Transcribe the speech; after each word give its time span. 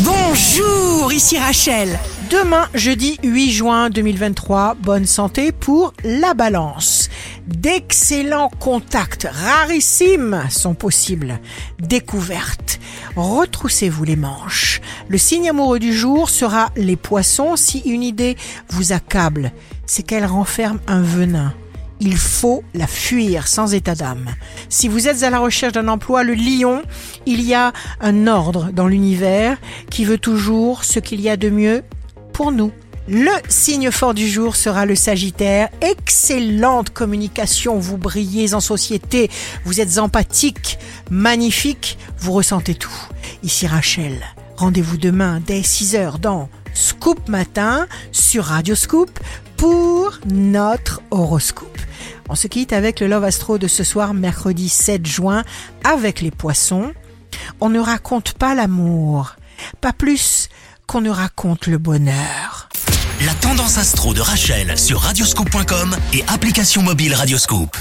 Bonjour, 0.00 1.10
ici 1.10 1.38
Rachel. 1.38 1.98
Demain, 2.30 2.68
jeudi 2.74 3.18
8 3.22 3.50
juin 3.50 3.88
2023, 3.88 4.74
bonne 4.74 5.06
santé 5.06 5.52
pour 5.52 5.94
la 6.04 6.34
balance. 6.34 7.08
D'excellents 7.46 8.50
contacts 8.60 9.26
rarissimes 9.30 10.42
sont 10.50 10.74
possibles. 10.74 11.40
Découverte. 11.78 12.78
Retroussez-vous 13.16 14.04
les 14.04 14.16
manches. 14.16 14.82
Le 15.08 15.16
signe 15.16 15.48
amoureux 15.48 15.78
du 15.78 15.94
jour 15.94 16.28
sera 16.28 16.70
les 16.76 16.96
poissons 16.96 17.56
si 17.56 17.78
une 17.78 18.02
idée 18.02 18.36
vous 18.68 18.92
accable. 18.92 19.50
C'est 19.86 20.02
qu'elle 20.02 20.26
renferme 20.26 20.78
un 20.88 21.00
venin 21.00 21.54
il 22.00 22.16
faut 22.16 22.62
la 22.74 22.86
fuir 22.86 23.48
sans 23.48 23.74
état 23.74 23.94
d'âme. 23.94 24.34
Si 24.68 24.88
vous 24.88 25.08
êtes 25.08 25.22
à 25.22 25.30
la 25.30 25.38
recherche 25.38 25.72
d'un 25.72 25.88
emploi, 25.88 26.22
le 26.24 26.34
lion, 26.34 26.82
il 27.26 27.42
y 27.42 27.54
a 27.54 27.72
un 28.00 28.26
ordre 28.26 28.70
dans 28.72 28.86
l'univers 28.86 29.58
qui 29.90 30.04
veut 30.04 30.18
toujours 30.18 30.84
ce 30.84 30.98
qu'il 31.00 31.20
y 31.20 31.28
a 31.28 31.36
de 31.36 31.50
mieux 31.50 31.82
pour 32.32 32.52
nous. 32.52 32.72
Le 33.08 33.30
signe 33.48 33.92
fort 33.92 34.14
du 34.14 34.28
jour 34.28 34.56
sera 34.56 34.84
le 34.84 34.96
Sagittaire. 34.96 35.68
Excellente 35.80 36.90
communication, 36.90 37.78
vous 37.78 37.98
brillez 37.98 38.52
en 38.52 38.60
société, 38.60 39.30
vous 39.64 39.80
êtes 39.80 39.98
empathique, 39.98 40.78
magnifique, 41.08 41.98
vous 42.18 42.32
ressentez 42.32 42.74
tout. 42.74 42.90
Ici 43.44 43.68
Rachel, 43.68 44.18
rendez-vous 44.56 44.96
demain 44.96 45.40
dès 45.46 45.60
6h 45.60 46.18
dans 46.18 46.48
Scoop 46.76 47.28
Matin 47.30 47.86
sur 48.12 48.44
Radio 48.44 48.74
Scoop 48.74 49.18
pour 49.56 50.18
notre 50.26 51.00
horoscope. 51.10 51.78
On 52.28 52.34
se 52.34 52.48
quitte 52.48 52.74
avec 52.74 53.00
le 53.00 53.06
Love 53.06 53.24
Astro 53.24 53.56
de 53.56 53.66
ce 53.66 53.82
soir, 53.82 54.12
mercredi 54.12 54.68
7 54.68 55.06
juin, 55.06 55.42
avec 55.84 56.20
les 56.20 56.30
poissons. 56.30 56.92
On 57.60 57.70
ne 57.70 57.80
raconte 57.80 58.34
pas 58.34 58.54
l'amour, 58.54 59.36
pas 59.80 59.94
plus 59.94 60.50
qu'on 60.86 61.00
ne 61.00 61.10
raconte 61.10 61.66
le 61.66 61.78
bonheur. 61.78 62.68
La 63.24 63.32
tendance 63.34 63.78
astro 63.78 64.12
de 64.12 64.20
Rachel 64.20 64.76
sur 64.76 65.00
radioscope.com 65.00 65.96
et 66.12 66.24
application 66.28 66.82
mobile 66.82 67.14
Radioscope. 67.14 67.76